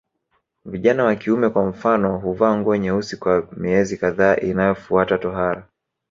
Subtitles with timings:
[0.65, 5.67] Vijana wa kiume kwa mfano huvaa nguo nyeusi kwa miezi kadhaa inayofuata tohara